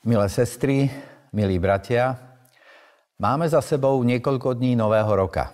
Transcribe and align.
Milé 0.00 0.32
sestry, 0.32 0.88
milí 1.28 1.60
bratia, 1.60 2.16
máme 3.20 3.44
za 3.44 3.60
sebou 3.60 4.00
niekoľko 4.00 4.56
dní 4.56 4.72
nového 4.72 5.12
roka. 5.12 5.52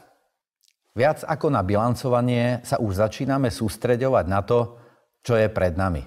Viac 0.95 1.27
ako 1.27 1.51
na 1.51 1.67
bilancovanie 1.67 2.63
sa 2.63 2.79
už 2.79 2.95
začíname 2.95 3.51
sústreďovať 3.51 4.25
na 4.31 4.47
to, 4.47 4.79
čo 5.27 5.35
je 5.35 5.51
pred 5.51 5.75
nami. 5.75 6.07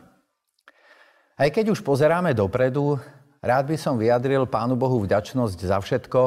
Aj 1.36 1.52
keď 1.52 1.76
už 1.76 1.84
pozeráme 1.84 2.32
dopredu, 2.32 2.96
rád 3.44 3.76
by 3.76 3.76
som 3.76 4.00
vyjadril 4.00 4.48
Pánu 4.48 4.80
Bohu 4.80 5.04
vďačnosť 5.04 5.60
za 5.60 5.84
všetko, 5.84 6.22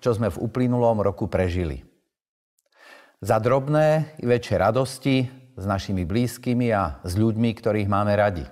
čo 0.00 0.16
sme 0.16 0.32
v 0.32 0.40
uplynulom 0.40 1.04
roku 1.04 1.28
prežili. 1.28 1.84
Za 3.20 3.36
drobné 3.36 4.16
i 4.16 4.24
väčšie 4.24 4.56
radosti 4.56 5.28
s 5.52 5.64
našimi 5.68 6.08
blízkymi 6.08 6.72
a 6.72 7.04
s 7.04 7.12
ľuďmi, 7.12 7.52
ktorých 7.52 7.92
máme 7.92 8.16
radi. 8.16 8.48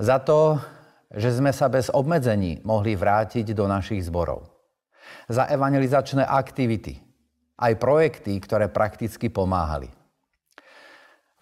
Za 0.00 0.16
to, 0.24 0.56
že 1.10 1.34
sme 1.34 1.50
sa 1.50 1.66
bez 1.66 1.90
obmedzení 1.90 2.62
mohli 2.62 2.94
vrátiť 2.94 3.50
do 3.50 3.66
našich 3.66 4.06
zborov. 4.06 4.46
Za 5.26 5.50
evangelizačné 5.50 6.22
aktivity, 6.22 7.02
aj 7.58 7.72
projekty, 7.82 8.38
ktoré 8.38 8.70
prakticky 8.70 9.26
pomáhali. 9.26 9.90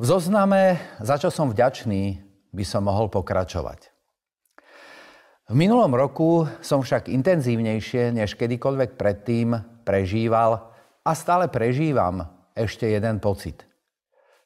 V 0.01 0.05
zozname, 0.07 0.81
za 1.05 1.21
čo 1.21 1.29
som 1.29 1.53
vďačný, 1.53 2.23
by 2.55 2.65
som 2.65 2.89
mohol 2.89 3.13
pokračovať. 3.13 3.93
V 5.49 5.55
minulom 5.57 5.93
roku 5.97 6.45
som 6.61 6.85
však 6.85 7.09
intenzívnejšie 7.09 8.13
než 8.13 8.37
kedykoľvek 8.37 9.01
predtým 9.01 9.57
prežíval 9.85 10.77
a 11.01 11.11
stále 11.17 11.49
prežívam 11.49 12.29
ešte 12.53 12.85
jeden 12.85 13.17
pocit. 13.17 13.65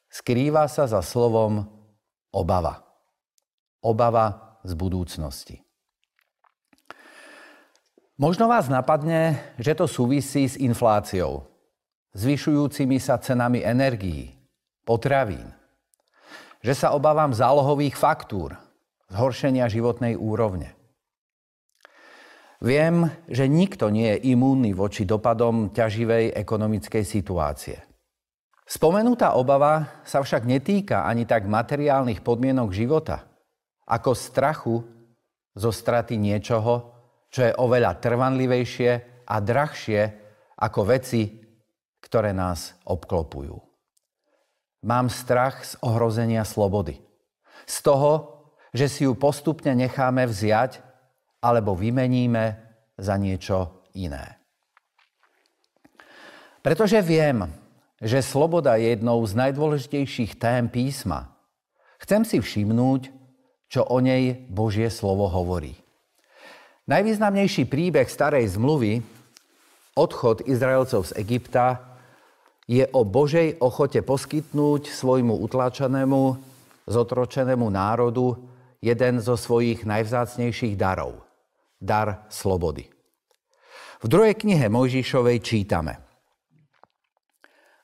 Skrýva 0.07 0.69
sa 0.71 0.87
za 0.87 1.03
slovom 1.03 1.67
obava. 2.31 2.87
Obava 3.83 4.52
z 4.63 4.71
budúcnosti. 4.73 5.61
Možno 8.15 8.47
vás 8.47 8.71
napadne, 8.71 9.41
že 9.59 9.75
to 9.75 9.89
súvisí 9.89 10.47
s 10.47 10.55
infláciou, 10.55 11.49
zvyšujúcimi 12.15 13.01
sa 13.01 13.19
cenami 13.19 13.59
energií, 13.59 14.31
potravín, 14.87 15.51
že 16.63 16.71
sa 16.77 16.95
obávam 16.95 17.35
zálohových 17.35 17.99
faktúr, 17.99 18.55
zhoršenia 19.11 19.67
životnej 19.67 20.15
úrovne. 20.15 20.71
Viem, 22.63 23.11
že 23.27 23.51
nikto 23.51 23.91
nie 23.91 24.15
je 24.15 24.31
imúnny 24.31 24.71
voči 24.71 25.03
dopadom 25.03 25.75
ťaživej 25.75 26.31
ekonomickej 26.31 27.03
situácie. 27.03 27.83
Spomenutá 28.63 29.35
obava 29.35 29.99
sa 30.07 30.23
však 30.23 30.47
netýka 30.47 31.03
ani 31.03 31.27
tak 31.27 31.43
materiálnych 31.43 32.23
podmienok 32.23 32.71
života– 32.71 33.27
ako 33.87 34.11
strachu 34.15 34.75
zo 35.53 35.71
straty 35.71 36.17
niečoho, 36.17 36.93
čo 37.29 37.49
je 37.49 37.53
oveľa 37.57 37.97
trvanlivejšie 37.97 38.91
a 39.25 39.35
drahšie 39.41 40.01
ako 40.59 40.81
veci, 40.85 41.41
ktoré 42.03 42.35
nás 42.35 42.77
obklopujú. 42.85 43.57
Mám 44.83 45.07
strach 45.07 45.63
z 45.63 45.73
ohrozenia 45.79 46.43
slobody. 46.43 46.99
Z 47.63 47.87
toho, 47.87 48.11
že 48.75 48.91
si 48.91 49.07
ju 49.07 49.15
postupne 49.15 49.71
necháme 49.71 50.27
vziať 50.27 50.83
alebo 51.39 51.77
vymeníme 51.77 52.59
za 52.99 53.15
niečo 53.15 53.87
iné. 53.95 54.43
Pretože 56.59 56.99
viem, 57.03 57.47
že 58.03 58.23
sloboda 58.23 58.75
je 58.75 58.95
jednou 58.95 59.19
z 59.23 59.35
najdôležitejších 59.35 60.35
tém 60.35 60.67
písma, 60.67 61.31
chcem 62.03 62.27
si 62.27 62.39
všimnúť, 62.43 63.11
čo 63.73 63.81
o 63.89 63.97
nej 63.97 64.37
Božie 64.53 64.93
slovo 64.93 65.25
hovorí. 65.25 65.73
Najvýznamnejší 66.85 67.65
príbeh 67.65 68.05
starej 68.05 68.53
zmluvy, 68.53 69.01
odchod 69.97 70.45
Izraelcov 70.45 71.09
z 71.09 71.17
Egypta, 71.17 71.81
je 72.69 72.85
o 72.93 73.01
Božej 73.01 73.57
ochote 73.57 74.05
poskytnúť 74.05 74.93
svojmu 74.93 75.41
utlačenému, 75.41 76.21
zotročenému 76.85 77.65
národu 77.73 78.45
jeden 78.77 79.17
zo 79.17 79.33
svojich 79.33 79.89
najvzácnejších 79.89 80.77
darov. 80.77 81.25
Dar 81.81 82.29
slobody. 82.29 82.93
V 83.99 84.05
druhej 84.05 84.37
knihe 84.37 84.69
Mojžišovej 84.69 85.41
čítame. 85.41 85.97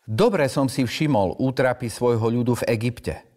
Dobre 0.06 0.46
som 0.54 0.70
si 0.70 0.86
všimol 0.86 1.42
útrapy 1.42 1.90
svojho 1.90 2.30
ľudu 2.30 2.62
v 2.62 2.78
Egypte– 2.78 3.16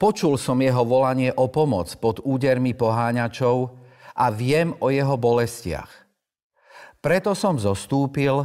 Počul 0.00 0.40
som 0.40 0.56
jeho 0.60 0.84
volanie 0.84 1.32
o 1.34 1.52
pomoc 1.52 1.92
pod 2.00 2.24
údermi 2.24 2.72
poháňačov 2.72 3.56
a 4.16 4.26
viem 4.32 4.72
o 4.80 4.88
jeho 4.88 5.16
bolestiach. 5.16 5.92
Preto 7.00 7.32
som 7.32 7.56
zostúpil, 7.56 8.44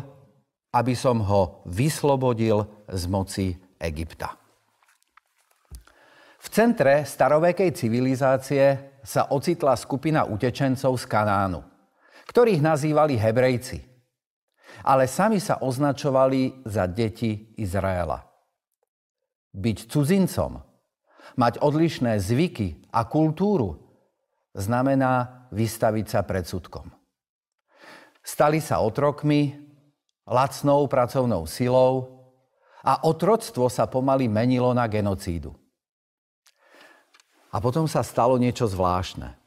aby 0.75 0.93
som 0.95 1.19
ho 1.23 1.63
vyslobodil 1.67 2.87
z 2.87 3.03
moci 3.07 3.47
Egypta. 3.79 4.35
V 6.39 6.47
centre 6.53 7.03
starovekej 7.03 7.73
civilizácie 7.73 8.95
sa 9.01 9.33
ocitla 9.33 9.73
skupina 9.75 10.29
utečencov 10.29 10.93
z 10.95 11.05
Kanánu, 11.09 11.61
ktorých 12.29 12.61
nazývali 12.61 13.17
Hebrejci, 13.17 13.79
ale 14.85 15.09
sami 15.09 15.41
sa 15.41 15.59
označovali 15.65 16.67
za 16.69 16.85
deti 16.85 17.55
Izraela. 17.57 18.21
Byť 19.55 19.77
cudzincom 19.87 20.74
mať 21.33 21.57
odlišné 21.59 22.21
zvyky 22.21 22.93
a 22.93 23.09
kultúru 23.09 23.81
znamená 24.53 25.49
vystaviť 25.49 26.05
sa 26.05 26.21
predsudkom. 26.21 26.93
Stali 28.21 28.61
sa 28.61 28.81
otrokmi, 28.81 29.53
lacnou 30.25 30.85
pracovnou 30.89 31.45
silou 31.45 32.25
a 32.81 33.05
otroctvo 33.05 33.69
sa 33.69 33.85
pomaly 33.89 34.29
menilo 34.29 34.73
na 34.73 34.85
genocídu. 34.85 35.53
A 37.53 37.57
potom 37.57 37.89
sa 37.89 38.05
stalo 38.05 38.37
niečo 38.37 38.65
zvláštne. 38.65 39.37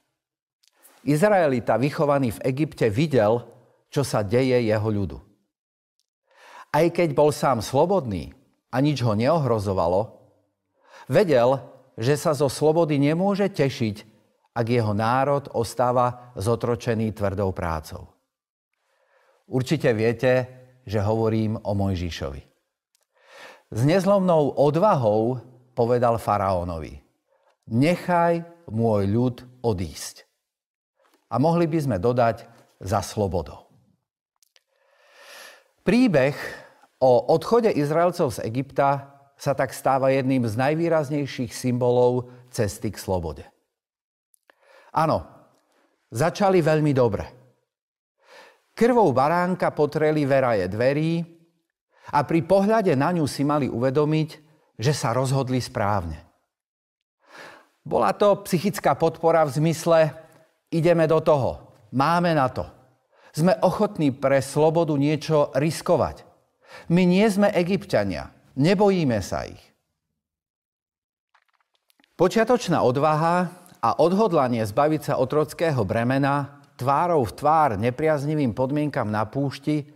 Izraelita 1.06 1.78
vychovaný 1.78 2.34
v 2.34 2.42
Egypte 2.54 2.90
videl, 2.90 3.44
čo 3.88 4.02
sa 4.02 4.26
deje 4.26 4.58
jeho 4.66 4.88
ľudu. 4.88 5.18
Aj 6.68 6.84
keď 6.92 7.16
bol 7.16 7.32
sám 7.32 7.64
slobodný 7.64 8.36
a 8.68 8.76
nič 8.84 9.00
ho 9.00 9.16
neohrozovalo, 9.16 10.17
Vedel, 11.08 11.58
že 11.96 12.14
sa 12.14 12.36
zo 12.36 12.46
slobody 12.52 13.00
nemôže 13.00 13.48
tešiť, 13.48 13.96
ak 14.52 14.66
jeho 14.68 14.92
národ 14.92 15.48
ostáva 15.56 16.32
zotročený 16.36 17.16
tvrdou 17.16 17.50
prácou. 17.56 18.12
Určite 19.48 19.96
viete, 19.96 20.32
že 20.84 21.00
hovorím 21.00 21.56
o 21.64 21.72
Mojžišovi. 21.72 22.42
S 23.68 23.80
nezlomnou 23.84 24.56
odvahou 24.56 25.40
povedal 25.72 26.20
faraónovi, 26.20 27.00
nechaj 27.68 28.44
môj 28.68 29.02
ľud 29.08 29.36
odísť. 29.64 30.24
A 31.28 31.36
mohli 31.36 31.68
by 31.68 31.78
sme 31.80 31.96
dodať 32.00 32.48
za 32.80 33.04
slobodou. 33.04 33.68
Príbeh 35.84 36.36
o 37.00 37.32
odchode 37.32 37.72
Izraelcov 37.72 38.36
z 38.36 38.44
Egypta 38.48 39.17
sa 39.38 39.54
tak 39.54 39.70
stáva 39.70 40.10
jedným 40.10 40.42
z 40.44 40.58
najvýraznejších 40.58 41.54
symbolov 41.54 42.26
cesty 42.50 42.90
k 42.90 42.98
slobode. 42.98 43.46
Áno, 44.90 45.22
začali 46.10 46.58
veľmi 46.58 46.90
dobre. 46.90 47.24
Krvou 48.74 49.14
baránka 49.14 49.70
potreli 49.70 50.26
veraje 50.26 50.66
dverí 50.66 51.22
a 52.14 52.22
pri 52.26 52.40
pohľade 52.42 52.94
na 52.98 53.14
ňu 53.14 53.26
si 53.30 53.46
mali 53.46 53.70
uvedomiť, 53.70 54.28
že 54.78 54.92
sa 54.94 55.14
rozhodli 55.14 55.62
správne. 55.62 56.22
Bola 57.82 58.14
to 58.14 58.42
psychická 58.46 58.94
podpora 58.94 59.46
v 59.46 59.54
zmysle 59.64 59.98
ideme 60.70 61.08
do 61.08 61.18
toho, 61.24 61.72
máme 61.94 62.34
na 62.34 62.46
to. 62.50 62.66
Sme 63.32 63.54
ochotní 63.62 64.10
pre 64.10 64.42
slobodu 64.42 64.94
niečo 64.98 65.54
riskovať. 65.54 66.26
My 66.90 67.06
nie 67.06 67.24
sme 67.28 67.48
egyptiania, 67.54 68.30
Nebojíme 68.58 69.22
sa 69.22 69.46
ich. 69.46 69.62
Počiatočná 72.18 72.82
odvaha 72.82 73.46
a 73.78 73.94
odhodlanie 74.02 74.66
zbaviť 74.66 75.00
sa 75.06 75.14
otrockého 75.22 75.86
bremena 75.86 76.58
tvárou 76.74 77.22
v 77.22 77.32
tvár 77.38 77.78
nepriaznivým 77.78 78.50
podmienkam 78.58 79.06
na 79.06 79.22
púšti 79.30 79.86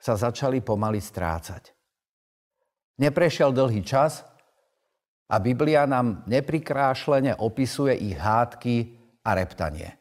sa 0.00 0.16
začali 0.16 0.64
pomaly 0.64 0.96
strácať. 1.04 1.76
Neprešiel 2.96 3.52
dlhý 3.52 3.84
čas 3.84 4.24
a 5.28 5.36
Biblia 5.36 5.84
nám 5.84 6.24
neprikrášlene 6.24 7.36
opisuje 7.36 7.92
ich 7.92 8.16
hádky 8.16 8.96
a 9.20 9.36
reptanie. 9.36 9.92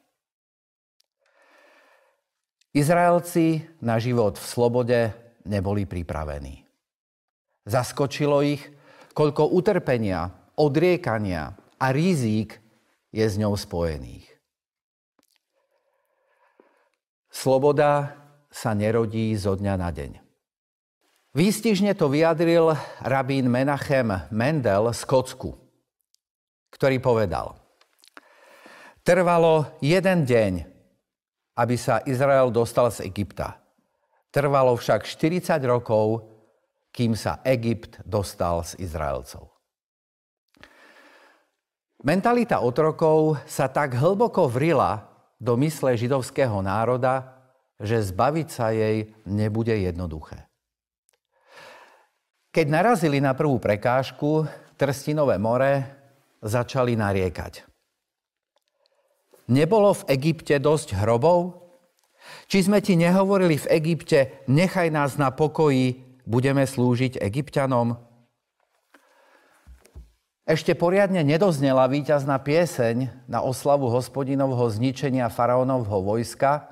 Izraelci 2.71 3.67
na 3.83 3.99
život 3.99 4.39
v 4.39 4.45
slobode 4.47 4.99
neboli 5.43 5.83
pripravení. 5.83 6.66
Zaskočilo 7.67 8.39
ich, 8.47 8.63
koľko 9.11 9.51
utrpenia, 9.51 10.31
odriekania 10.55 11.51
a 11.77 11.85
rizík 11.91 12.55
je 13.11 13.25
s 13.27 13.35
ňou 13.35 13.59
spojených. 13.59 14.37
sloboda 17.37 18.17
sa 18.49 18.73
nerodí 18.73 19.29
zo 19.37 19.53
dňa 19.53 19.75
na 19.77 19.93
deň. 19.93 20.11
Výstižne 21.37 21.93
to 21.93 22.09
vyjadril 22.09 22.73
rabín 23.05 23.45
Menachem 23.45 24.09
Mendel 24.33 24.89
z 24.89 25.01
Kocku, 25.05 25.53
ktorý 26.73 26.97
povedal 26.97 27.53
Trvalo 29.05 29.77
jeden 29.79 30.25
deň, 30.25 30.53
aby 31.61 31.75
sa 31.77 32.01
Izrael 32.09 32.49
dostal 32.49 32.89
z 32.89 33.05
Egypta. 33.05 33.61
Trvalo 34.33 34.73
však 34.75 35.05
40 35.05 35.61
rokov, 35.63 36.25
kým 36.91 37.13
sa 37.13 37.39
Egypt 37.45 38.01
dostal 38.03 38.63
z 38.65 38.79
Izraelcov. 38.81 39.57
Mentalita 42.05 42.61
otrokov 42.61 43.41
sa 43.49 43.65
tak 43.65 43.97
hlboko 43.97 44.45
vrila 44.45 45.09
do 45.41 45.57
mysle 45.57 45.97
židovského 45.97 46.61
národa, 46.61 47.41
že 47.81 48.01
zbaviť 48.01 48.47
sa 48.49 48.73
jej 48.73 49.13
nebude 49.25 49.73
jednoduché. 49.73 50.45
Keď 52.53 52.65
narazili 52.69 53.21
na 53.21 53.37
prvú 53.37 53.61
prekážku, 53.61 54.49
Trstinové 54.77 55.41
more 55.41 55.73
začali 56.41 56.93
nariekať. 56.93 57.65
Nebolo 59.49 59.93
v 59.97 60.05
Egypte 60.13 60.61
dosť 60.61 61.01
hrobov? 61.01 61.65
Či 62.45 62.69
sme 62.69 62.77
ti 62.81 62.93
nehovorili 62.93 63.57
v 63.57 63.69
Egypte, 63.73 64.45
nechaj 64.45 64.93
nás 64.93 65.17
na 65.17 65.33
pokoji, 65.33 66.06
budeme 66.27 66.67
slúžiť 66.67 67.23
egyptianom? 67.23 67.95
Ešte 70.47 70.75
poriadne 70.75 71.23
nedoznela 71.23 71.87
víťazná 71.87 72.39
pieseň 72.39 73.27
na 73.27 73.43
oslavu 73.43 73.91
hospodinovho 73.91 74.67
zničenia 74.71 75.27
faraónovho 75.27 76.03
vojska 76.03 76.71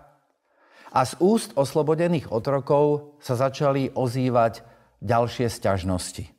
a 0.95 1.03
z 1.03 1.19
úst 1.19 1.51
oslobodených 1.59 2.31
otrokov 2.31 3.15
sa 3.19 3.35
začali 3.35 3.91
ozývať 3.91 4.63
ďalšie 5.03 5.51
sťažnosti. 5.51 6.31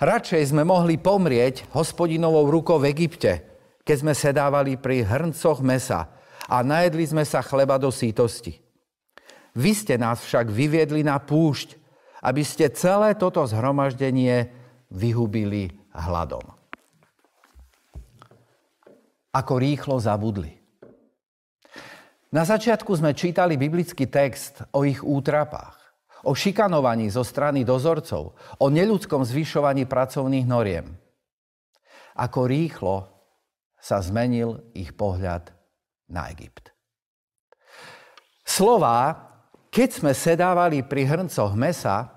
Radšej 0.00 0.56
sme 0.56 0.64
mohli 0.64 0.96
pomrieť 0.96 1.68
hospodinovou 1.76 2.48
rukou 2.48 2.80
v 2.80 2.92
Egypte, 2.96 3.44
keď 3.84 3.96
sme 4.00 4.14
sedávali 4.16 4.80
pri 4.80 5.04
hrncoch 5.04 5.60
mesa 5.60 6.16
a 6.48 6.64
najedli 6.64 7.04
sme 7.04 7.24
sa 7.28 7.44
chleba 7.44 7.76
do 7.76 7.92
sítosti. 7.92 8.56
Vy 9.52 9.76
ste 9.76 10.00
nás 10.00 10.24
však 10.24 10.48
vyviedli 10.48 11.04
na 11.04 11.20
púšť, 11.20 11.81
aby 12.22 12.42
ste 12.46 12.70
celé 12.70 13.18
toto 13.18 13.42
zhromaždenie 13.44 14.48
vyhubili 14.88 15.74
hladom. 15.92 16.46
Ako 19.34 19.54
rýchlo 19.58 19.98
zabudli. 19.98 20.56
Na 22.32 22.48
začiatku 22.48 22.96
sme 22.96 23.12
čítali 23.12 23.60
biblický 23.60 24.08
text 24.08 24.64
o 24.72 24.88
ich 24.88 25.04
útrapách 25.04 25.82
o 26.22 26.32
šikanovaní 26.34 27.10
zo 27.10 27.26
strany 27.26 27.66
dozorcov, 27.66 28.34
o 28.62 28.66
neľudskom 28.70 29.26
zvyšovaní 29.26 29.86
pracovných 29.90 30.46
noriem. 30.46 30.86
Ako 32.14 32.46
rýchlo 32.46 33.10
sa 33.82 33.98
zmenil 33.98 34.62
ich 34.76 34.94
pohľad 34.94 35.50
na 36.12 36.30
Egypt. 36.30 36.70
Slová, 38.46 39.31
keď 39.72 39.88
sme 39.88 40.12
sedávali 40.12 40.84
pri 40.84 41.08
hrncoch 41.08 41.56
mesa, 41.56 42.12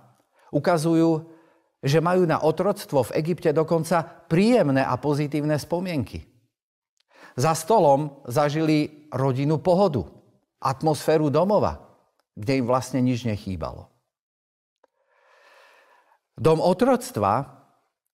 ukazujú, 0.52 1.32
že 1.80 2.04
majú 2.04 2.28
na 2.28 2.44
otroctvo 2.44 3.08
v 3.08 3.16
Egypte 3.24 3.56
dokonca 3.56 4.04
príjemné 4.28 4.84
a 4.84 5.00
pozitívne 5.00 5.56
spomienky. 5.56 6.28
Za 7.40 7.56
stolom 7.56 8.20
zažili 8.28 9.08
rodinu 9.08 9.64
pohodu, 9.64 10.04
atmosféru 10.60 11.32
domova, 11.32 11.80
kde 12.36 12.60
im 12.60 12.66
vlastne 12.68 13.00
nič 13.00 13.24
nechýbalo. 13.24 13.88
Dom 16.36 16.60
otroctva, 16.60 17.64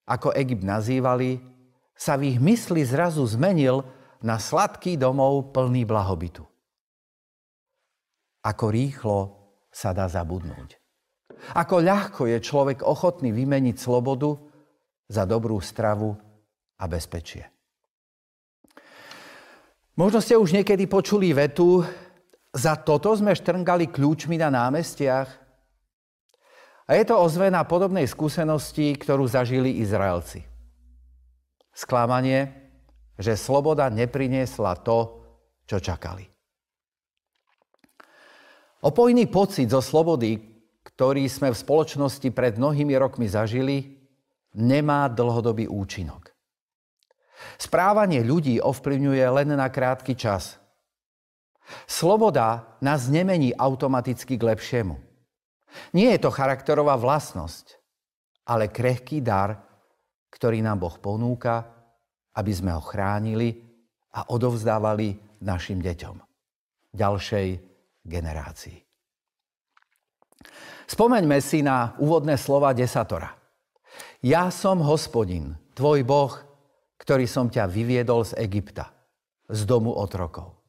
ako 0.05 0.37
Egypt 0.37 0.61
nazývali, 0.61 1.41
sa 1.97 2.13
v 2.17 2.33
ich 2.33 2.37
mysli 2.37 2.85
zrazu 2.85 3.25
zmenil 3.25 3.81
na 4.21 4.37
sladký 4.37 4.97
domov 4.97 5.49
plný 5.49 5.85
blahobytu. 5.85 6.50
Ako 8.41 8.73
rýchlo 8.73 9.17
sa 9.69 9.93
dá 9.93 10.09
zabudnúť. 10.09 10.77
Ako 11.57 11.81
ľahko 11.81 12.29
je 12.29 12.38
človek 12.41 12.85
ochotný 12.85 13.33
vymeniť 13.33 13.77
slobodu 13.77 14.38
za 15.09 15.25
dobrú 15.25 15.57
stravu 15.61 16.13
a 16.77 16.85
bezpečie. 16.85 17.49
Možno 19.97 20.23
ste 20.23 20.38
už 20.38 20.55
niekedy 20.55 20.88
počuli 20.88 21.35
vetu, 21.35 21.83
za 22.51 22.79
toto 22.79 23.13
sme 23.13 23.35
štrngali 23.35 23.91
kľúčmi 23.91 24.39
na 24.39 24.49
námestiach, 24.49 25.41
a 26.91 26.99
je 26.99 27.07
to 27.07 27.15
ozvena 27.15 27.63
podobnej 27.63 28.03
skúsenosti, 28.03 28.91
ktorú 28.99 29.23
zažili 29.23 29.79
Izraelci. 29.79 30.44
Sklamanie, 31.71 32.51
že 33.15 33.39
sloboda 33.39 33.87
nepriniesla 33.87 34.75
to, 34.83 35.23
čo 35.63 35.79
čakali. 35.79 36.31
Opojný 38.81 39.30
pocit 39.30 39.69
zo 39.69 39.78
slobody, 39.78 40.42
ktorý 40.81 41.30
sme 41.30 41.54
v 41.54 41.62
spoločnosti 41.62 42.25
pred 42.33 42.57
mnohými 42.57 42.98
rokmi 42.98 43.30
zažili, 43.30 44.01
nemá 44.57 45.06
dlhodobý 45.06 45.69
účinok. 45.69 46.33
Správanie 47.62 48.25
ľudí 48.25 48.57
ovplyvňuje 48.57 49.22
len 49.22 49.54
na 49.54 49.69
krátky 49.69 50.18
čas. 50.18 50.57
Sloboda 51.86 52.78
nás 52.81 53.06
nemení 53.06 53.54
automaticky 53.54 54.33
k 54.36 54.50
lepšiemu. 54.50 54.98
Nie 55.94 56.18
je 56.18 56.25
to 56.25 56.33
charakterová 56.33 56.98
vlastnosť, 56.98 57.78
ale 58.50 58.74
krehký 58.74 59.22
dar, 59.22 59.62
ktorý 60.33 60.60
nám 60.66 60.81
Boh 60.81 60.98
ponúka, 60.98 61.69
aby 62.33 62.51
sme 62.51 62.74
ho 62.74 62.81
chránili 62.81 63.62
a 64.18 64.33
odovzdávali 64.33 65.39
našim 65.45 65.80
deťom, 65.80 66.18
ďalšej 66.98 67.70
generácii. 68.06 68.81
Spomeňme 70.89 71.39
si 71.39 71.63
na 71.63 71.95
úvodné 72.01 72.36
slova 72.36 72.75
desatora. 72.75 73.31
Ja 74.21 74.51
som 74.51 74.83
hospodin, 74.83 75.56
tvoj 75.74 76.03
Boh, 76.03 76.33
ktorý 77.00 77.25
som 77.25 77.48
ťa 77.48 77.65
vyviedol 77.65 78.27
z 78.27 78.38
Egypta, 78.38 78.92
z 79.50 79.65
domu 79.65 79.95
otrokov. 79.95 80.62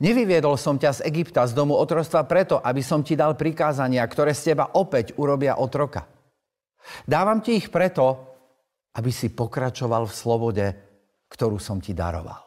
Nevyviedol 0.00 0.56
som 0.56 0.80
ťa 0.80 0.96
z 0.96 1.00
Egypta, 1.12 1.44
z 1.44 1.52
domu 1.52 1.76
otrostva 1.76 2.24
preto, 2.24 2.56
aby 2.56 2.80
som 2.80 3.04
ti 3.04 3.12
dal 3.12 3.36
prikázania, 3.36 4.00
ktoré 4.08 4.32
z 4.32 4.54
teba 4.56 4.72
opäť 4.72 5.12
urobia 5.20 5.60
otroka. 5.60 6.08
Dávam 7.04 7.44
ti 7.44 7.60
ich 7.60 7.68
preto, 7.68 8.32
aby 8.96 9.12
si 9.12 9.28
pokračoval 9.28 10.08
v 10.08 10.16
slobode, 10.16 10.66
ktorú 11.28 11.60
som 11.60 11.78
ti 11.78 11.92
daroval. 11.92 12.40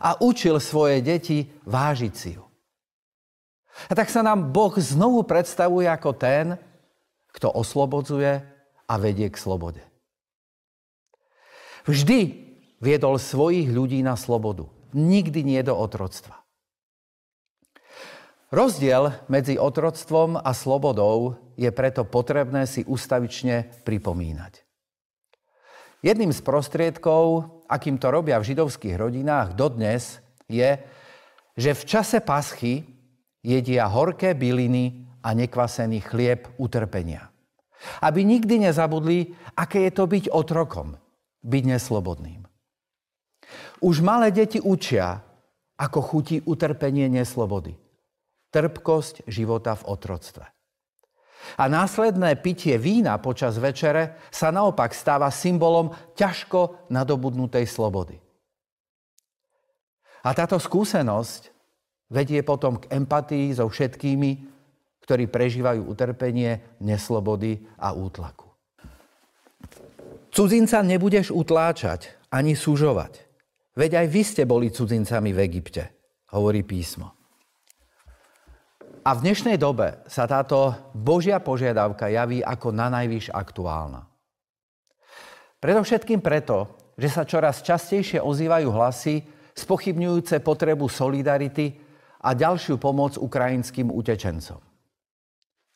A 0.00 0.16
učil 0.24 0.56
svoje 0.58 1.04
deti 1.04 1.44
vážiť 1.68 2.14
si 2.16 2.40
ju. 2.40 2.51
A 3.88 3.92
tak 3.96 4.12
sa 4.12 4.20
nám 4.20 4.52
Boh 4.52 4.72
znovu 4.76 5.24
predstavuje 5.24 5.88
ako 5.88 6.10
ten, 6.16 6.60
kto 7.32 7.48
oslobodzuje 7.48 8.44
a 8.86 8.94
vedie 9.00 9.28
k 9.32 9.36
slobode. 9.40 9.82
Vždy 11.88 12.20
viedol 12.78 13.16
svojich 13.18 13.70
ľudí 13.72 14.04
na 14.04 14.14
slobodu. 14.14 14.68
Nikdy 14.92 15.40
nie 15.42 15.60
do 15.64 15.72
otroctva. 15.72 16.42
Rozdiel 18.52 19.16
medzi 19.32 19.56
otroctvom 19.56 20.36
a 20.36 20.52
slobodou 20.52 21.40
je 21.56 21.72
preto 21.72 22.04
potrebné 22.04 22.68
si 22.68 22.84
ustavične 22.84 23.80
pripomínať. 23.88 24.60
Jedným 26.04 26.34
z 26.36 26.40
prostriedkov, 26.44 27.48
akým 27.64 27.96
to 27.96 28.12
robia 28.12 28.36
v 28.36 28.52
židovských 28.52 29.00
rodinách 29.00 29.56
dodnes, 29.56 30.20
je, 30.50 30.76
že 31.56 31.70
v 31.72 31.82
čase 31.88 32.20
paschy 32.20 32.91
jedia 33.42 33.90
horké 33.90 34.34
byliny 34.38 35.06
a 35.22 35.34
nekvasený 35.34 36.00
chlieb 36.02 36.48
utrpenia. 36.58 37.30
Aby 37.98 38.22
nikdy 38.22 38.70
nezabudli, 38.70 39.34
aké 39.58 39.90
je 39.90 39.92
to 39.92 40.06
byť 40.06 40.24
otrokom, 40.30 40.94
byť 41.42 41.62
neslobodným. 41.66 42.46
Už 43.82 43.98
malé 44.00 44.30
deti 44.30 44.62
učia, 44.62 45.18
ako 45.74 45.98
chutí 45.98 46.38
utrpenie 46.46 47.10
neslobody 47.10 47.74
trpkosť 48.52 49.24
života 49.26 49.72
v 49.74 49.82
otroctve. 49.88 50.44
A 51.58 51.66
následné 51.66 52.38
pitie 52.38 52.78
vína 52.78 53.18
počas 53.18 53.58
večere 53.58 54.20
sa 54.30 54.54
naopak 54.54 54.94
stáva 54.94 55.26
symbolom 55.32 55.90
ťažko 56.14 56.86
nadobudnutej 56.86 57.66
slobody. 57.66 58.22
A 60.22 60.30
táto 60.38 60.54
skúsenosť 60.54 61.50
vedie 62.12 62.44
potom 62.44 62.76
k 62.76 62.92
empatii 62.92 63.56
so 63.56 63.64
všetkými, 63.66 64.30
ktorí 65.02 65.26
prežívajú 65.32 65.88
utrpenie, 65.88 66.78
neslobody 66.84 67.64
a 67.80 67.96
útlaku. 67.96 68.52
Cudzinca 70.32 70.80
nebudeš 70.84 71.32
utláčať 71.32 72.12
ani 72.32 72.56
súžovať. 72.56 73.24
Veď 73.72 74.04
aj 74.04 74.06
vy 74.08 74.22
ste 74.22 74.42
boli 74.44 74.68
cudzincami 74.68 75.32
v 75.32 75.42
Egypte, 75.48 75.82
hovorí 76.36 76.60
písmo. 76.60 77.16
A 79.02 79.18
v 79.18 79.26
dnešnej 79.26 79.58
dobe 79.58 80.06
sa 80.06 80.30
táto 80.30 80.70
Božia 80.94 81.42
požiadavka 81.42 82.06
javí 82.06 82.38
ako 82.38 82.70
na 82.70 82.86
najvyš 82.86 83.34
aktuálna. 83.34 84.06
Predovšetkým 85.58 86.22
preto, 86.22 86.78
že 86.94 87.10
sa 87.10 87.26
čoraz 87.26 87.66
častejšie 87.66 88.22
ozývajú 88.22 88.68
hlasy 88.70 89.26
spochybňujúce 89.58 90.38
potrebu 90.38 90.86
solidarity 90.86 91.81
a 92.22 92.30
ďalšiu 92.32 92.78
pomoc 92.78 93.18
ukrajinským 93.18 93.90
utečencom. 93.90 94.62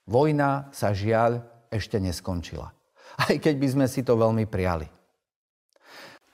Vojna 0.06 0.70
sa 0.70 0.94
žiaľ 0.94 1.42
ešte 1.66 1.98
neskončila. 1.98 2.70
Aj 3.26 3.34
keď 3.34 3.54
by 3.58 3.68
sme 3.68 3.86
si 3.90 4.06
to 4.06 4.14
veľmi 4.14 4.46
prijali. 4.46 4.86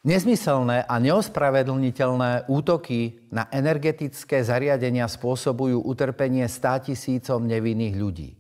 Nezmyselné 0.02 0.83
a 0.83 0.99
neospravedlniteľné 0.99 2.50
útoky 2.50 3.31
na 3.31 3.47
energetické 3.54 4.42
zariadenia 4.42 5.07
spôsobujú 5.07 5.78
utrpenie 5.78 6.42
státisícom 6.50 7.47
nevinných 7.47 7.95
ľudí. 7.95 8.31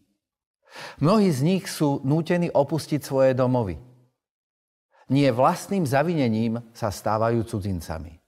Mnohí 0.98 1.30
z 1.30 1.40
nich 1.46 1.64
sú 1.70 2.02
nútení 2.02 2.50
opustiť 2.50 3.00
svoje 3.06 3.38
domovy. 3.38 3.78
Nie 5.06 5.30
vlastným 5.30 5.86
zavinením 5.86 6.58
sa 6.74 6.90
stávajú 6.90 7.46
cudzincami. 7.46 8.18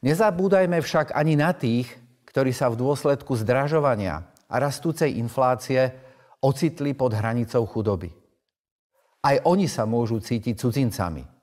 Nezabúdajme 0.00 0.80
však 0.80 1.12
ani 1.12 1.34
na 1.36 1.52
tých, 1.52 1.92
ktorí 2.38 2.54
sa 2.54 2.70
v 2.70 2.78
dôsledku 2.78 3.34
zdražovania 3.34 4.22
a 4.46 4.54
rastúcej 4.62 5.18
inflácie 5.18 5.90
ocitli 6.38 6.94
pod 6.94 7.10
hranicou 7.10 7.66
chudoby. 7.66 8.14
Aj 9.26 9.42
oni 9.42 9.66
sa 9.66 9.82
môžu 9.82 10.22
cítiť 10.22 10.54
cudzincami– 10.54 11.26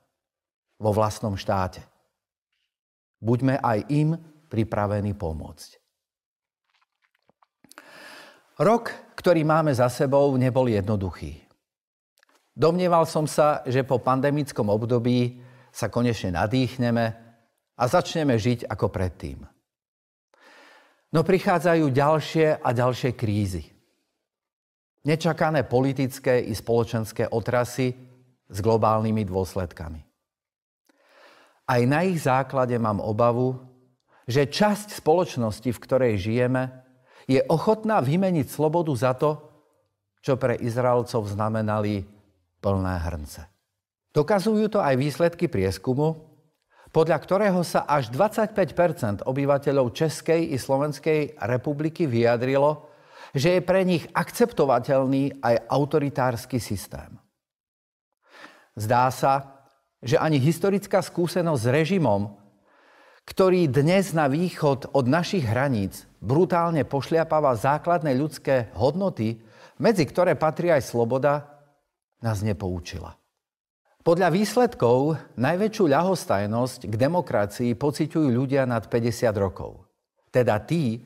vo 0.80 0.90
vlastnom 0.92 1.34
štáte. 1.36 1.80
Buďme 3.20 3.56
aj 3.60 3.78
im 3.88 4.16
pripravení 4.48 5.16
pomôcť. 5.16 5.70
Rok, 8.56 9.16
ktorý 9.16 9.44
máme 9.44 9.72
za 9.76 9.92
sebou, 9.92 10.32
nebol 10.36 10.68
jednoduchý. 10.68 11.44
Domnieval 12.56 13.04
som 13.04 13.28
sa, 13.28 13.60
že 13.68 13.84
po 13.84 14.00
pandemickom 14.00 14.72
období 14.72 15.44
sa 15.68 15.92
konečne 15.92 16.32
nadýchneme 16.40 17.04
a 17.76 17.84
začneme 17.84 18.32
žiť 18.40 18.64
ako 18.64 18.88
predtým. 18.88 19.55
No 21.14 21.22
prichádzajú 21.22 21.84
ďalšie 21.94 22.58
a 22.58 22.68
ďalšie 22.74 23.14
krízy. 23.14 23.62
Nečakané 25.06 25.62
politické 25.62 26.42
i 26.42 26.50
spoločenské 26.50 27.30
otrasy 27.30 27.94
s 28.50 28.58
globálnymi 28.58 29.22
dôsledkami. 29.22 30.02
Aj 31.66 31.82
na 31.86 32.06
ich 32.06 32.22
základe 32.22 32.74
mám 32.78 32.98
obavu, 32.98 33.58
že 34.26 34.50
časť 34.50 34.98
spoločnosti, 34.98 35.70
v 35.70 35.82
ktorej 35.82 36.14
žijeme, 36.18 36.70
je 37.26 37.42
ochotná 37.46 38.02
vymeniť 38.02 38.46
slobodu 38.46 38.94
za 38.94 39.14
to, 39.14 39.38
čo 40.22 40.34
pre 40.34 40.58
Izraelcov 40.58 41.26
znamenali 41.30 42.02
plné 42.58 42.94
hrnce. 43.02 43.46
Dokazujú 44.10 44.66
to 44.70 44.82
aj 44.82 44.94
výsledky 44.98 45.46
prieskumu, 45.46 46.35
podľa 46.96 47.18
ktorého 47.20 47.60
sa 47.60 47.84
až 47.84 48.08
25% 48.08 49.28
obyvateľov 49.28 49.92
Českej 49.92 50.48
i 50.48 50.56
Slovenskej 50.56 51.36
republiky 51.44 52.08
vyjadrilo, 52.08 52.88
že 53.36 53.60
je 53.60 53.60
pre 53.60 53.84
nich 53.84 54.08
akceptovateľný 54.16 55.44
aj 55.44 55.68
autoritársky 55.68 56.56
systém. 56.56 57.20
Zdá 58.72 59.12
sa, 59.12 59.60
že 60.00 60.16
ani 60.16 60.40
historická 60.40 61.04
skúsenosť 61.04 61.60
s 61.60 61.68
režimom, 61.68 62.32
ktorý 63.28 63.68
dnes 63.68 64.16
na 64.16 64.24
východ 64.24 64.96
od 64.96 65.04
našich 65.04 65.44
hraníc 65.44 66.08
brutálne 66.24 66.88
pošliapáva 66.88 67.60
základné 67.60 68.16
ľudské 68.16 68.72
hodnoty, 68.72 69.44
medzi 69.76 70.08
ktoré 70.08 70.32
patrí 70.32 70.72
aj 70.72 70.88
sloboda, 70.88 71.44
nás 72.24 72.40
nepoučila. 72.40 73.20
Podľa 74.06 74.30
výsledkov 74.30 75.18
najväčšiu 75.34 75.84
ľahostajnosť 75.90 76.80
k 76.86 76.94
demokracii 76.94 77.74
pociťujú 77.74 78.30
ľudia 78.30 78.62
nad 78.62 78.86
50 78.86 79.34
rokov. 79.34 79.82
Teda 80.30 80.62
tí, 80.62 81.02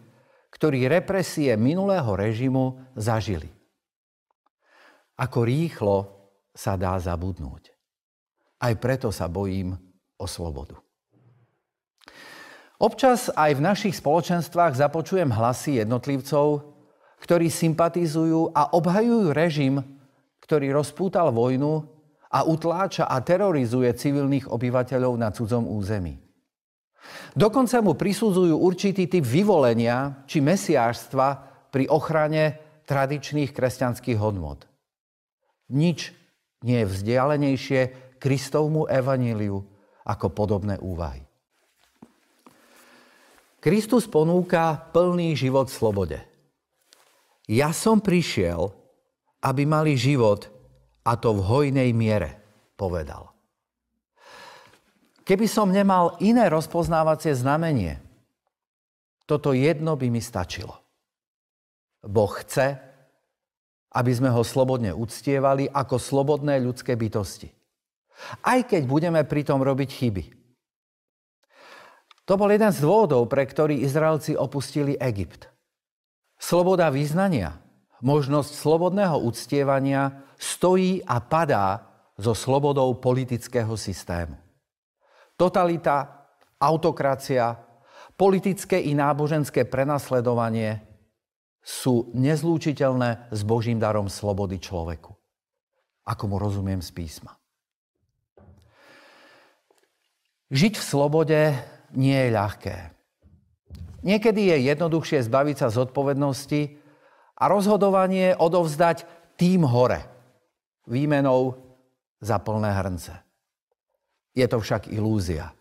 ktorí 0.52 0.84
represie 0.84 1.56
minulého 1.56 2.12
režimu 2.12 2.76
zažili. 2.92 3.48
Ako 5.16 5.48
rýchlo 5.48 6.12
sa 6.52 6.76
dá 6.76 7.00
zabudnúť. 7.00 7.72
Aj 8.60 8.76
preto 8.76 9.08
sa 9.08 9.32
bojím 9.32 9.80
o 10.20 10.28
slobodu. 10.28 10.76
Občas 12.76 13.32
aj 13.32 13.56
v 13.56 13.64
našich 13.64 13.96
spoločenstvách 13.96 14.76
započujem 14.76 15.32
hlasy 15.32 15.80
jednotlivcov, 15.80 16.68
ktorí 17.24 17.48
sympatizujú 17.48 18.52
a 18.52 18.76
obhajujú 18.76 19.32
režim, 19.32 19.80
ktorý 20.44 20.76
rozpútal 20.76 21.32
vojnu 21.32 21.99
a 22.30 22.46
utláča 22.46 23.10
a 23.10 23.18
terorizuje 23.18 23.90
civilných 23.90 24.46
obyvateľov 24.46 25.14
na 25.18 25.34
cudzom 25.34 25.66
území. 25.66 26.18
Dokonca 27.34 27.82
mu 27.82 27.98
prisudzujú 27.98 28.54
určitý 28.54 29.10
typ 29.10 29.26
vyvolenia 29.26 30.22
či 30.30 30.38
mesiášstva 30.38 31.26
pri 31.74 31.90
ochrane 31.90 32.58
tradičných 32.86 33.50
kresťanských 33.50 34.18
hodnot. 34.18 34.66
Nič 35.70 36.14
nie 36.66 36.82
je 36.82 36.90
vzdialenejšie 36.90 37.80
Kristovmu 38.18 38.90
evaníliu 38.90 39.62
ako 40.06 40.26
podobné 40.34 40.76
úvahy. 40.82 41.22
Kristus 43.60 44.08
ponúka 44.08 44.88
plný 44.90 45.36
život 45.36 45.68
v 45.68 45.76
slobode. 45.76 46.18
Ja 47.50 47.76
som 47.76 48.00
prišiel, 48.00 48.72
aby 49.44 49.62
mali 49.68 49.96
život 49.96 50.48
a 51.04 51.12
to 51.16 51.36
v 51.36 51.40
hojnej 51.40 51.90
miere, 51.96 52.40
povedal. 52.76 53.32
Keby 55.24 55.46
som 55.46 55.70
nemal 55.70 56.18
iné 56.18 56.50
rozpoznávacie 56.50 57.36
znamenie, 57.36 58.02
toto 59.28 59.54
jedno 59.54 59.94
by 59.94 60.10
mi 60.10 60.18
stačilo. 60.18 60.74
Boh 62.02 62.32
chce, 62.42 62.80
aby 63.94 64.10
sme 64.10 64.30
ho 64.34 64.42
slobodne 64.42 64.90
uctievali 64.90 65.70
ako 65.70 66.02
slobodné 66.02 66.58
ľudské 66.58 66.98
bytosti. 66.98 67.46
Aj 68.42 68.60
keď 68.66 68.82
budeme 68.90 69.22
pritom 69.22 69.62
robiť 69.62 69.90
chyby. 69.90 70.24
To 72.28 72.38
bol 72.38 72.50
jeden 72.50 72.70
z 72.70 72.78
dôvodov, 72.82 73.26
pre 73.26 73.42
ktorý 73.42 73.82
Izraelci 73.82 74.38
opustili 74.38 74.94
Egypt. 74.98 75.50
Sloboda 76.38 76.86
význania, 76.90 77.58
možnosť 78.02 78.54
slobodného 78.54 79.18
uctievania 79.18 80.29
stojí 80.40 81.04
a 81.04 81.20
padá 81.20 81.84
so 82.16 82.32
slobodou 82.32 82.96
politického 82.96 83.76
systému. 83.76 84.40
Totalita, 85.36 86.28
autokracia, 86.56 87.56
politické 88.16 88.80
i 88.80 88.96
náboženské 88.96 89.68
prenasledovanie 89.68 90.80
sú 91.60 92.08
nezlúčiteľné 92.16 93.32
s 93.32 93.40
Božím 93.44 93.76
darom 93.76 94.08
slobody 94.08 94.56
človeku. 94.56 95.12
Ako 96.08 96.24
mu 96.24 96.36
rozumiem 96.40 96.80
z 96.80 96.90
písma. 96.92 97.36
Žiť 100.50 100.74
v 100.80 100.84
slobode 100.84 101.40
nie 101.94 102.16
je 102.16 102.30
ľahké. 102.34 102.76
Niekedy 104.02 104.50
je 104.50 104.56
jednoduchšie 104.72 105.22
zbaviť 105.22 105.56
sa 105.62 105.68
zodpovednosti 105.70 106.80
a 107.38 107.44
rozhodovanie 107.46 108.34
odovzdať 108.34 109.04
tým 109.38 109.62
hore, 109.62 110.09
výmenou 110.90 111.54
za 112.18 112.42
plné 112.42 112.74
hrnce. 112.74 113.14
Je 114.34 114.46
to 114.50 114.58
však 114.58 114.90
ilúzia. 114.90 115.54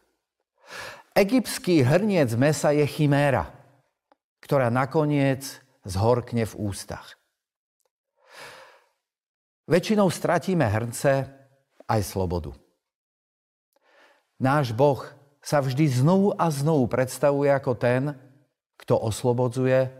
Egyptský 1.13 1.85
hrniec 1.85 2.33
mesa 2.33 2.73
je 2.73 2.85
chiméra, 2.89 3.49
ktorá 4.41 4.73
nakoniec 4.73 5.45
zhorkne 5.85 6.45
v 6.49 6.53
ústach. 6.57 7.17
Väčšinou 9.69 10.09
stratíme 10.09 10.65
hrnce 10.65 11.29
aj 11.85 12.01
slobodu. 12.01 12.57
Náš 14.41 14.73
Boh 14.73 15.05
sa 15.43 15.61
vždy 15.61 16.01
znovu 16.01 16.33
a 16.33 16.49
znovu 16.49 16.89
predstavuje 16.89 17.53
ako 17.53 17.77
ten, 17.77 18.15
kto 18.79 18.97
oslobodzuje 18.97 19.91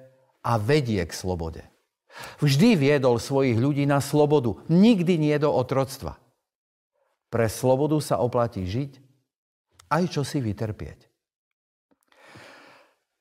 a 0.41 0.51
vedie 0.57 1.03
k 1.03 1.13
slobode. 1.13 1.62
Vždy 2.39 2.75
viedol 2.75 3.19
svojich 3.19 3.55
ľudí 3.59 3.83
na 3.88 4.03
slobodu, 4.03 4.59
nikdy 4.71 5.19
nie 5.19 5.35
do 5.39 5.51
otroctva. 5.51 6.19
Pre 7.29 7.45
slobodu 7.45 7.99
sa 8.01 8.17
oplatí 8.19 8.65
žiť, 8.65 8.91
aj 9.89 10.03
čo 10.09 10.21
si 10.25 10.41
vytrpieť. 10.41 11.05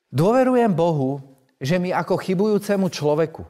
Dôverujem 0.08 0.72
Bohu, 0.72 1.20
že 1.60 1.76
mi 1.76 1.92
ako 1.92 2.16
chybujúcemu 2.16 2.86
človeku 2.88 3.44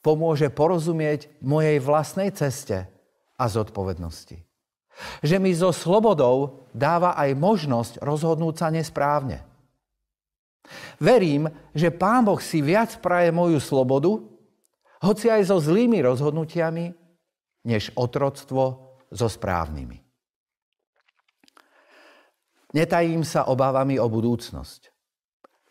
pomôže 0.00 0.48
porozumieť 0.48 1.28
mojej 1.44 1.78
vlastnej 1.78 2.32
ceste 2.32 2.88
a 3.36 3.44
zodpovednosti. 3.46 4.40
Že 5.20 5.36
mi 5.36 5.52
so 5.52 5.70
slobodou 5.70 6.68
dáva 6.72 7.16
aj 7.16 7.36
možnosť 7.36 7.92
rozhodnúť 8.00 8.54
sa 8.56 8.68
nesprávne. 8.72 9.44
Verím, 10.96 11.50
že 11.76 11.92
Pán 11.92 12.24
Boh 12.24 12.38
si 12.40 12.64
viac 12.64 12.96
praje 13.02 13.34
moju 13.34 13.58
slobodu, 13.60 14.31
hoci 15.02 15.26
aj 15.28 15.50
so 15.50 15.58
zlými 15.58 15.98
rozhodnutiami, 16.02 16.94
než 17.66 17.94
otroctvo 17.94 18.94
so 19.10 19.28
správnymi. 19.28 19.98
Netajím 22.72 23.20
sa 23.20 23.46
obávami 23.52 24.00
o 24.00 24.08
budúcnosť. 24.08 24.88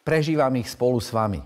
Prežívam 0.06 0.54
ich 0.62 0.70
spolu 0.70 1.02
s 1.02 1.10
vami. 1.10 1.42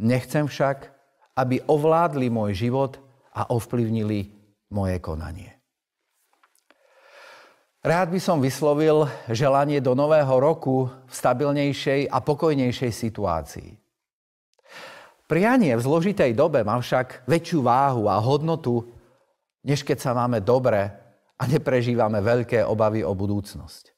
Nechcem 0.00 0.48
však, 0.48 0.90
aby 1.36 1.60
ovládli 1.68 2.32
môj 2.32 2.56
život 2.56 2.96
a 3.36 3.52
ovplyvnili 3.52 4.32
moje 4.72 4.96
konanie. 5.04 5.52
Rád 7.84 8.16
by 8.16 8.20
som 8.22 8.40
vyslovil 8.40 9.04
želanie 9.28 9.76
do 9.84 9.92
nového 9.92 10.40
roku 10.40 10.88
v 10.88 11.12
stabilnejšej 11.12 12.08
a 12.08 12.16
pokojnejšej 12.24 12.92
situácii. 12.96 13.83
Prianie 15.24 15.72
v 15.72 15.84
zložitej 15.84 16.36
dobe 16.36 16.60
má 16.62 16.76
však 16.76 17.24
väčšiu 17.24 17.64
váhu 17.64 18.08
a 18.12 18.20
hodnotu, 18.20 18.92
než 19.64 19.80
keď 19.80 19.98
sa 20.00 20.12
máme 20.12 20.44
dobre 20.44 20.92
a 21.40 21.42
neprežívame 21.48 22.20
veľké 22.20 22.60
obavy 22.62 23.00
o 23.00 23.16
budúcnosť. 23.16 23.90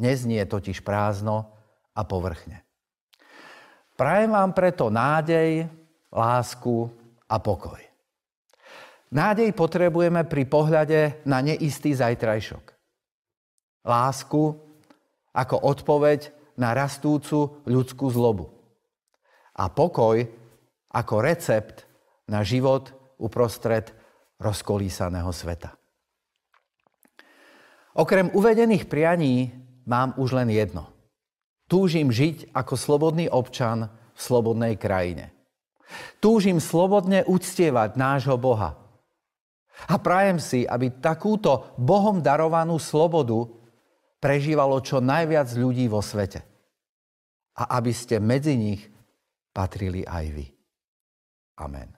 Neznie 0.00 0.40
totiž 0.48 0.80
prázdno 0.80 1.52
a 1.92 2.00
povrchne. 2.06 2.64
Prajem 3.98 4.30
vám 4.30 4.54
preto 4.54 4.88
nádej, 4.88 5.66
lásku 6.08 6.88
a 7.28 7.36
pokoj. 7.42 7.82
Nádej 9.12 9.52
potrebujeme 9.52 10.24
pri 10.24 10.44
pohľade 10.46 11.24
na 11.26 11.42
neistý 11.44 11.92
zajtrajšok 11.92 12.78
lásku 13.88 14.52
ako 15.32 15.56
odpoveď 15.64 16.28
na 16.60 16.76
rastúcu 16.76 17.64
ľudskú 17.64 18.12
zlobu. 18.12 18.52
A 19.58 19.66
pokoj 19.66 20.22
ako 20.94 21.14
recept 21.18 21.84
na 22.30 22.46
život 22.46 22.94
uprostred 23.18 23.90
rozkolísaného 24.38 25.28
sveta. 25.34 25.74
Okrem 27.98 28.30
uvedených 28.30 28.86
prianí 28.86 29.50
mám 29.82 30.14
už 30.14 30.38
len 30.38 30.54
jedno. 30.54 30.86
Túžim 31.66 32.14
žiť 32.14 32.54
ako 32.54 32.78
slobodný 32.78 33.26
občan 33.26 33.90
v 34.14 34.20
slobodnej 34.22 34.78
krajine. 34.78 35.34
Túžim 36.22 36.62
slobodne 36.62 37.26
uctievať 37.26 37.98
nášho 37.98 38.38
Boha. 38.38 38.78
A 39.90 39.94
prajem 39.98 40.38
si, 40.38 40.62
aby 40.66 40.90
takúto 41.02 41.74
Bohom 41.78 42.22
darovanú 42.22 42.78
slobodu 42.78 43.46
prežívalo 44.18 44.78
čo 44.82 44.98
najviac 44.98 45.50
ľudí 45.54 45.86
vo 45.86 46.02
svete. 46.02 46.42
A 47.58 47.78
aby 47.78 47.90
ste 47.90 48.22
medzi 48.22 48.54
nich 48.54 48.82
patrili 49.58 50.06
aj 50.06 50.26
vy. 50.30 50.46
Amen. 51.58 51.97